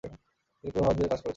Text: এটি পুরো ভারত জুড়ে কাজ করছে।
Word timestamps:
এটি 0.63 0.71
পুরো 0.73 0.83
ভারত 0.83 0.95
জুড়ে 0.97 1.09
কাজ 1.09 1.19
করছে। 1.19 1.29